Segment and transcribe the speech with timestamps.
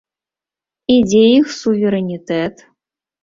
[0.93, 2.67] І дзе іх суверэнітэт?